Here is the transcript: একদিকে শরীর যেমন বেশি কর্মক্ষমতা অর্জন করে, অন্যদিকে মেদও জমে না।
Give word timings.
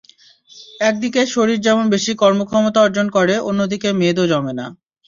একদিকে 0.81 1.21
শরীর 1.33 1.57
যেমন 1.61 1.85
বেশি 1.93 2.11
কর্মক্ষমতা 2.21 2.79
অর্জন 2.81 3.07
করে, 3.17 3.35
অন্যদিকে 3.49 3.89
মেদও 4.01 4.25
জমে 4.31 4.53
না। 4.53 4.65